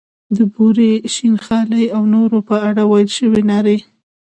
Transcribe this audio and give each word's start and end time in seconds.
د 0.35 0.37
بورې، 0.53 0.91
شین 1.13 1.35
خالۍ 1.45 1.85
او 1.95 2.03
نورو 2.13 2.39
په 2.49 2.55
اړه 2.67 2.81
ویل 2.91 3.09
شوې 3.17 3.41
نارې. 3.49 3.77